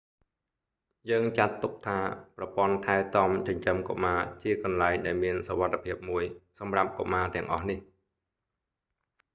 [1.09, 1.97] យើងចាត់ទុកថា
[2.37, 6.23] ប្រព័ន្ធថែទាំចិញ្ចឹមកុមារជាកន្លែងដែលមានសុវត្ថិភាពមួយ
[6.59, 7.79] សម្រាប់កុមារទាំងអស់នេះ